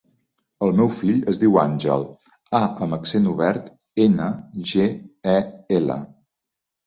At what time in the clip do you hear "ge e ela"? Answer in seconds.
4.71-5.99